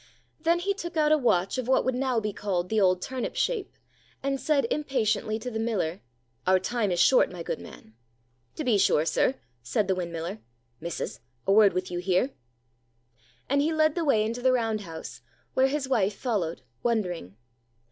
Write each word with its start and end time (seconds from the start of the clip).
Then 0.39 0.57
he 0.57 0.73
took 0.73 0.97
out 0.97 1.11
a 1.11 1.17
watch 1.19 1.59
of 1.59 1.67
what 1.67 1.85
would 1.85 1.93
now 1.93 2.19
be 2.19 2.33
called 2.33 2.69
the 2.69 2.81
old 2.81 3.03
turnip 3.03 3.35
shape, 3.35 3.71
and 4.23 4.39
said 4.41 4.65
impatiently 4.71 5.37
to 5.37 5.51
the 5.51 5.59
miller, 5.59 6.01
"Our 6.47 6.57
time 6.59 6.89
is 6.91 6.99
short, 6.99 7.31
my 7.31 7.43
good 7.43 7.59
man." 7.59 7.93
"To 8.55 8.63
be 8.63 8.79
sure, 8.79 9.05
sir," 9.05 9.35
said 9.61 9.87
the 9.87 9.93
windmiller. 9.93 10.39
"Missus! 10.79 11.19
a 11.45 11.51
word 11.53 11.73
with 11.73 11.91
you 11.91 11.99
here." 11.99 12.31
And 13.47 13.61
he 13.61 13.71
led 13.71 13.93
the 13.93 14.03
way 14.03 14.25
into 14.25 14.41
the 14.41 14.51
round 14.53 14.81
house, 14.81 15.21
where 15.53 15.67
his 15.67 15.87
wife 15.87 16.15
followed, 16.15 16.63
wondering. 16.81 17.37